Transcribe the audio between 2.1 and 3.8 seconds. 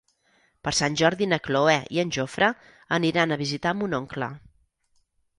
Jofre aniran a visitar